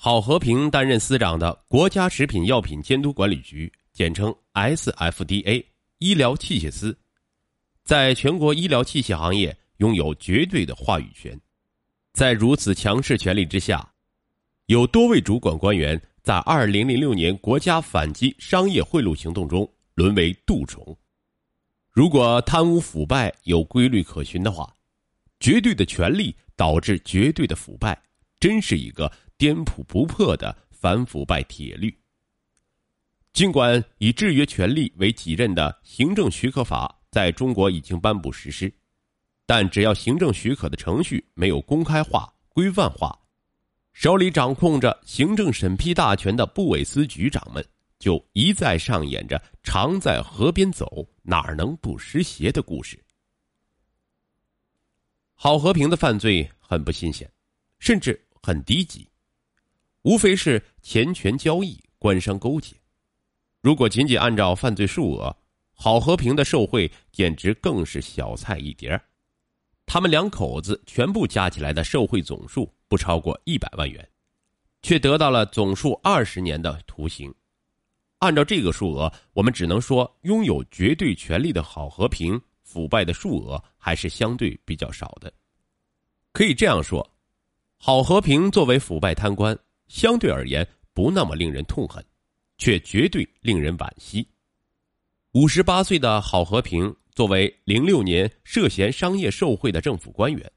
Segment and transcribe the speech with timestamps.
[0.00, 5.64] 郝和平担任司长的国家食品药品监督管理局（简称 SFDA）
[5.98, 6.96] 医疗器械司，
[7.82, 11.36] 在全国医疗器械行业拥有绝对的话语权。
[12.12, 13.92] 在如此强势权力之下，
[14.66, 20.96] 有多位主管官员在2006年国家反击商业贿赂行动中沦为蠹虫。
[21.90, 24.72] 如果贪污腐败有规律可循的话，
[25.40, 28.00] 绝对的权力导致绝对的腐败，
[28.38, 29.10] 真是一个。
[29.38, 31.96] 颠扑不破的反腐败铁律。
[33.32, 38.72] 尽管以制约权力为己任的行政许可法在中国已经颁布实施，
[39.46, 43.16] 但只要行政许可的程序没有公开化、规范化，
[43.92, 47.64] 手里掌控着行政审批大权的部委司局长们
[48.00, 53.00] 就一再上演着“常在河边走，哪能不湿鞋”的故事。
[55.34, 57.30] 郝和平的犯罪很不新鲜，
[57.78, 59.08] 甚至很低级。
[60.02, 62.76] 无非是钱权交易、官商勾结。
[63.60, 65.36] 如果仅仅按照犯罪数额，
[65.72, 69.00] 郝和平的受贿简直更是小菜一碟
[69.86, 74.06] 他们两口子全部加起来的受贿总数不超过一百万元，
[74.82, 77.34] 却得到了总数二十年的徒刑。
[78.18, 85.32] 按照这个数额，我们只能说，拥有绝对权力的郝和平腐败的数额还是相对比较少的。
[86.32, 87.08] 可以这样说，
[87.78, 89.58] 郝和平作为腐败贪官。
[89.88, 92.04] 相对而言不那么令人痛恨，
[92.56, 94.26] 却绝对令人惋惜。
[95.32, 100.52] 五十八岁的郝和平作为零六年涉嫌商业受贿的政府官员，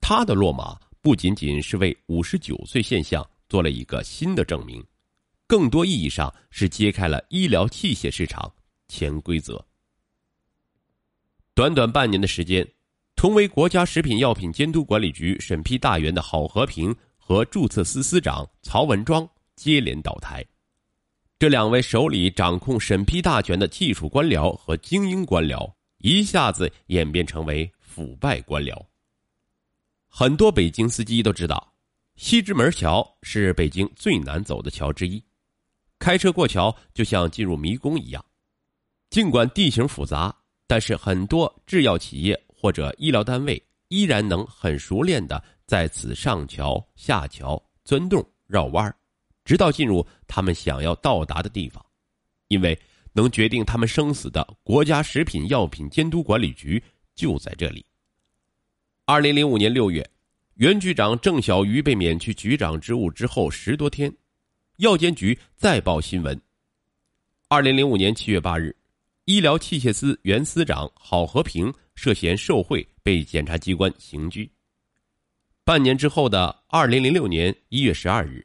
[0.00, 4.84] 他的落马不仅仅是为五十九岁现象做了一个新的证明，
[5.46, 8.52] 更多意义上是揭开了医疗器械市场
[8.88, 9.64] 潜规则。
[11.54, 12.66] 短短半年的时间，
[13.16, 16.94] 同为国家食品药品监督管理局审批大员的郝和平。
[17.30, 20.44] 和注册司司长曹文庄接连倒台，
[21.38, 28.76] 这两位手里掌控审批大权的技术官僚和精英官僚，一下子演变成为腐败官僚。
[30.08, 31.72] 很多北京司机都知道，
[32.16, 35.22] 西直门桥是北京最难走的桥之一，
[36.00, 38.24] 开车过桥就像进入迷宫一样。
[39.08, 45.40] 尽管地形复杂，但是很多制药企业或者医疗单位依然能很熟练的。
[45.70, 48.92] 在此上桥、下桥、钻洞、绕弯
[49.44, 51.80] 直到进入他们想要到达的地方，
[52.48, 52.76] 因为
[53.12, 56.82] 能决定他们生死的国家食品药品监督管理局
[57.14, 57.86] 就在这里。
[59.04, 60.04] 二零零五年六月，
[60.54, 64.12] 原局长郑小瑜被免去局长职务之后十多天，
[64.78, 66.36] 药监局再报新闻。
[67.46, 68.74] 二零零五年七月八日，
[69.24, 74.50] 医疗器械司原司长郝和平涉嫌受贿被检察机关刑拘。
[75.70, 78.44] 半年之后的二零零六年一月十二日，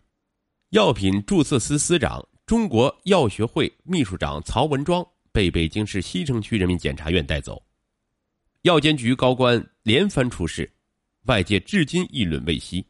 [0.69, 7.59] 药品注册司司长、中国药学会秘书长曹文庄被北京市西城区人民检察院带走。
[8.61, 10.71] 药监局高官连番出事，
[11.23, 12.85] 外界至今议论未息。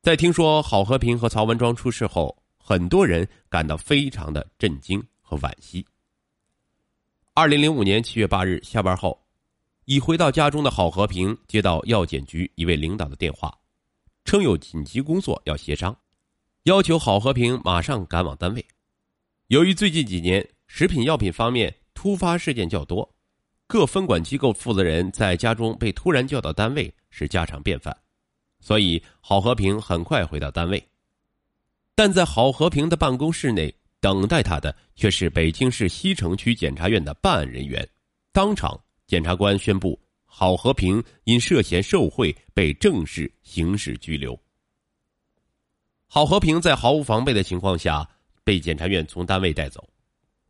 [0.00, 5.84] 在听说郝和平和曹文庄出事后，很多人感到非常的震惊和惋惜。
[7.34, 9.22] 二零零五年七月八日下班后。
[9.88, 13.58] 已回到家中的郝和平接到药检局一位领导的电话，
[14.22, 15.98] 称有紧急工作要协商，
[16.64, 18.62] 要求郝和平马上赶往单位。
[19.46, 23.14] 由于最近几年食品药品方面突发事件较多，
[23.66, 27.96] 各分管机构负责人在家中被突然叫到单位是家常便饭，
[28.60, 30.86] 所以郝和平很快回到单位。
[31.94, 37.88] 但在郝和平的办公室内等待他的却是北京市西城区检察院的办案人员，
[38.32, 38.78] 当场。
[39.08, 44.38] 检察官宣布，郝和平因涉嫌受贿被正式刑事拘留。
[46.06, 48.06] 郝和平在毫无防备的情况下
[48.44, 49.88] 被检察院从单位带走。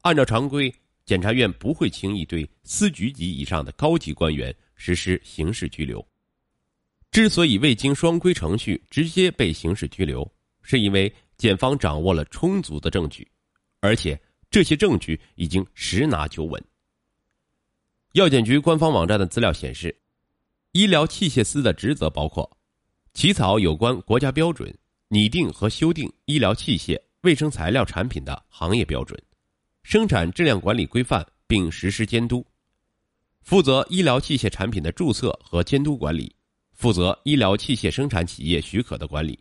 [0.00, 0.74] 按照常规，
[1.04, 6.04] 检察院不会轻易对司局级以上的高级官员实施刑事拘留。
[7.12, 10.28] 之所以未经双规程序直接被刑事拘留，
[10.62, 13.26] 是因为检方掌握了充足的证据，
[13.78, 16.60] 而且这些证据已经十拿九稳。
[18.18, 19.96] 药监局官方网站的资料显示，
[20.72, 22.50] 医疗器械司的职责包括：
[23.14, 24.76] 起草有关国家标准，
[25.06, 29.16] 拟定和修订医疗器械、卫生材料产品的行业标准，
[29.84, 32.44] 生产质量管理规范并实施监督；
[33.42, 36.26] 负责医疗器械产品的注册和监督管理；
[36.72, 39.38] 负责医疗器械生产企业许可的管理；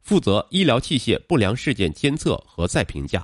[0.00, 3.20] 负责医疗器械不良事件监测和再评价；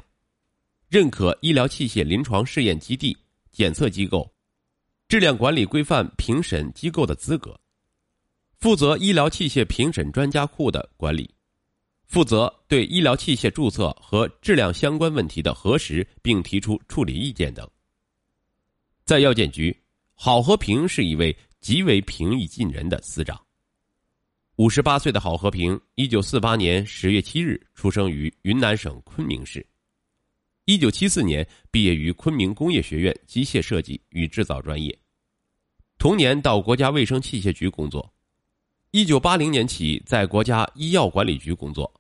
[0.89, 3.17] 认可医疗器械临床试验基地、
[3.51, 4.33] 检测机构。
[5.15, 7.57] 质量管理规范评审机构的资格，
[8.59, 11.33] 负责医疗器械评审专家库的管理，
[12.05, 17.65] 负责对医疗器械注册和质量相关问题的核实，并提出处理意见等。
[19.05, 19.81] 在药监局，
[20.15, 23.41] 郝和平是一位极为平易近人的司长。
[24.57, 29.65] 五十八岁的郝和平，一九四八年十月七日出生于云南省昆明市。
[30.65, 34.99] 一九七四年毕业于昆明工业学院机械设计与制造专业，
[35.99, 38.13] 同年到国家卫生器械局工作。
[38.91, 41.93] 一九八零年起在国家医药管理局工作。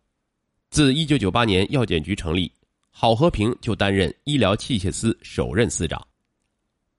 [0.70, 2.50] 自一九九八年药监局成立，
[2.90, 6.06] 郝和平就担任医疗器械司首任司长。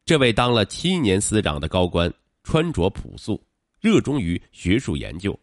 [0.06, 2.14] 这位当了七年司长的高官，
[2.44, 3.42] 穿着朴素，
[3.80, 5.38] 热衷于学术研究。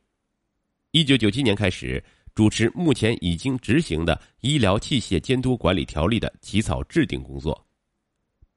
[0.91, 2.03] 一九九七年开始。
[2.35, 7.67] 主持目前已经执行的《医疗器械监督管理条例》的起草制定工作。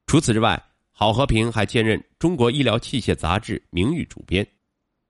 [0.06, 0.58] 除此之外，
[0.98, 4.46] 郝和平还兼任《中国医疗器械杂志》名誉主编，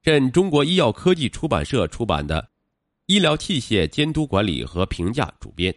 [0.02, 2.42] 任中国医药科技出版社出版的
[3.06, 5.72] 《医疗器械监督管理和评价》主编，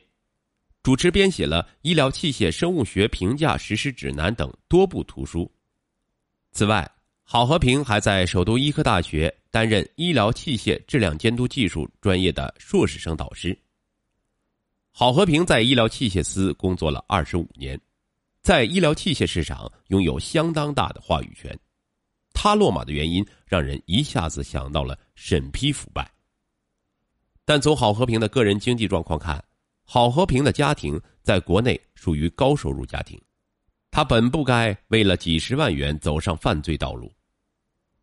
[0.81, 5.47] 主持编写了《医疗器械生物学评价实施指南》等多部图书。
[6.53, 6.91] 此外，
[7.21, 13.55] 郝和平还在首都医科大学担任医疗器械质量监督技术专业的硕士生导师。
[14.91, 17.79] 郝和平在医疗器械司工作了二十五年，
[18.41, 21.57] 在医疗器械市场拥有相当大的话语权。
[22.33, 26.09] 他落马的原因让人一下子想到了审批腐败。
[27.43, 29.43] 但从郝和平的个人经济状况看，
[29.83, 33.19] 郝和平的家庭在国内属于高收入家庭，
[33.91, 37.11] 他本不该为了几十万元走上犯罪道路。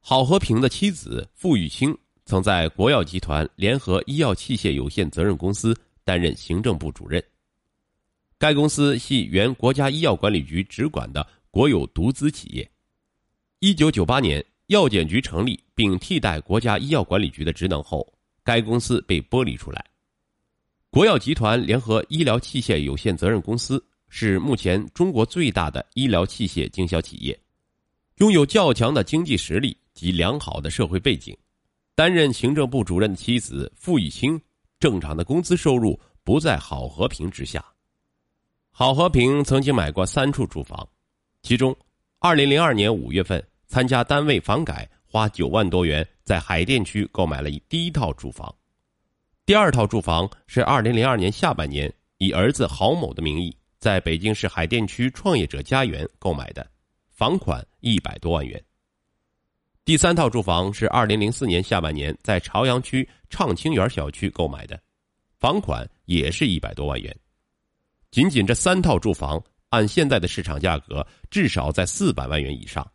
[0.00, 5.74] 郝和平的妻子傅玉清曾在国药集团联合医药器械有限责任公司
[6.04, 7.24] 担任行政部主任。
[8.38, 12.70] 该公司系原国家医药管理局直管的国有独资企业。
[13.60, 18.06] 一九九八年，药监局成立并替代国家医药管理局的职能后，
[18.44, 19.84] 该公司被剥离出来。
[20.90, 27.38] 国药集团联合医疗器械有限责任公司是目前中国最大的医疗器械经销企业，
[28.16, 29.76] 拥有较强的经济实力。
[29.96, 31.34] 及良好的社会背景，
[31.94, 34.38] 担任行政部主任的妻子傅玉清，
[34.78, 37.64] 正常的工资收入不在郝和平之下。
[38.78, 40.86] 郝和平曾经买过三处住房，
[41.40, 41.74] 其中，
[42.18, 48.54] 二零零二年五月份参加单位房改，花九万多元在海淀区购买了第一套住房，
[49.46, 56.66] 第二套住房是二零零二年下半年以儿子郝某的名义在北京市海淀区创业者家园购买的，
[57.08, 58.62] 房款一百多万元。
[59.86, 64.78] 第三套住房是二零零四年下半年在朝阳区畅清园小区购买的，
[65.38, 67.16] 房款也是一百多万元。
[68.10, 72.86] 仅仅这三套住房，按现在的市场价格，至少在四百万元以上。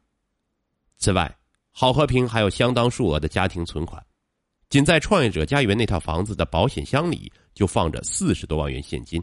[0.97, 1.35] 此外，
[1.71, 4.03] 郝和平还有相当数额的家庭存款，
[4.69, 9.21] 仅在创业者家园那套房子的保险箱里就放着四十多万元现金。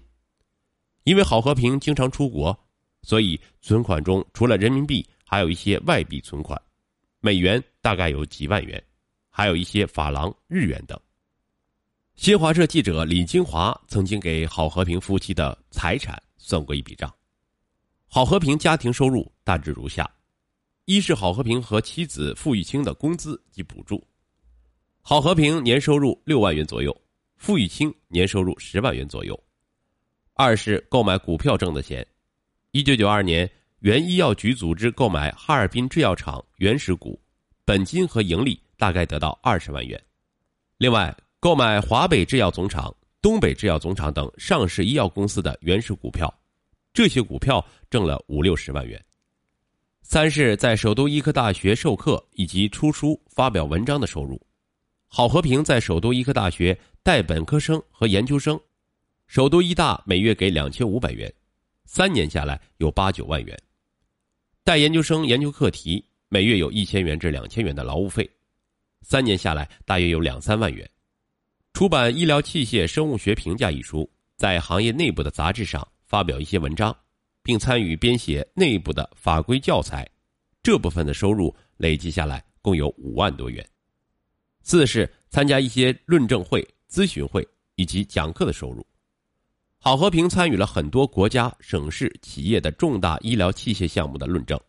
[1.04, 2.58] 因为郝和平经常出国，
[3.02, 6.60] 所以存款中除了人民币，还有一些外币存款。
[7.20, 8.82] 美元大概有几万元，
[9.30, 10.98] 还有一些法郎、日元等。
[12.18, 17.08] 新华社记者李金华曾经给郝和平夫妻的财产算过一笔账。
[18.08, 20.10] 郝和平家庭收入大致如下：
[20.84, 24.04] 一是郝和平和妻子傅玉清的工资及补助，
[25.00, 26.92] 郝和平年收入六万元左右，
[27.36, 29.32] 傅玉清年收入十万元左右；
[30.34, 32.04] 二是购买股票挣的钱，
[32.72, 33.48] 一九九二年。
[33.78, 37.16] 原医药局组织购买哈尔滨制药厂原始股，
[37.64, 40.02] 本金和盈利大概得到二十万元。
[40.78, 42.92] 另外，购买华北制药总厂、
[43.22, 46.32] 东北制药总厂等上市医药公司的原始股票，
[46.92, 49.00] 这些股票挣了五六十万元。
[50.02, 54.40] 三是，在首都医科大学授课以及出书发表文章的收入。
[55.06, 58.58] 郝和平在首都医科大学带本科生和研究生，
[59.28, 61.32] 首都医大每月给两千五百元，
[61.84, 63.56] 三年下来有八九万元。
[64.64, 68.28] 带研究生研究课题，每月有一千元至两千元的劳务费，
[69.02, 70.88] 三年下来大约有两三万元。
[71.78, 76.92] 出版《医疗器械生物学评价》一书，在行业内部的杂志上发表一些文章，
[77.40, 80.04] 并参与编写内部的法规教材，
[80.60, 83.64] 这部分的收入累计下来共有五万多元。
[84.60, 88.84] 四是参加一些论证会、咨询会以及讲课的收入。
[89.78, 94.60] 郝和平参与了很多国家、省市企业的重大医疗器械项目的论证，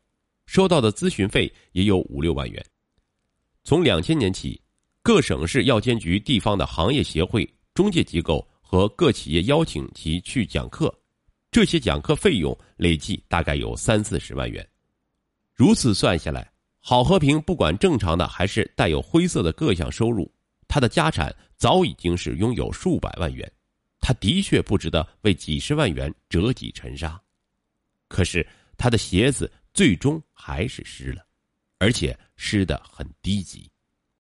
[0.46, 2.64] 收到的咨询费也有五六万元。
[3.64, 4.62] 从两千年起，
[5.02, 10.94] 各省市药监局地方的行业协会、中介机构和各企业邀请其去讲课，
[11.50, 14.68] 这些讲课费用累计大概有三四十万元。
[15.56, 20.32] 如此算下来，郝和平不管正常的还是带有灰色的各项收入，
[20.68, 23.50] 他的家产早已经是拥有数百万元，
[24.00, 27.20] 他的确不值得为几十万元折戟沉沙。
[28.08, 28.46] 可是
[28.78, 31.26] 他的鞋子最终还是湿了，
[31.78, 33.69] 而且湿得很低级。